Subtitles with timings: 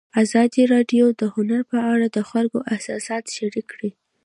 [0.23, 3.91] ازادي راډیو د هنر په اړه د خلکو احساسات شریک کړي.